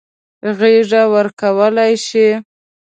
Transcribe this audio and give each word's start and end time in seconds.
غېږه 0.57 1.03
ورکولای 1.13 1.93
شي. 2.05 2.27